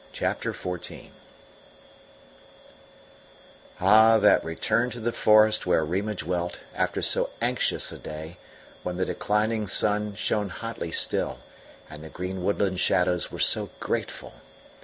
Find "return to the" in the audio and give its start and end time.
4.43-5.11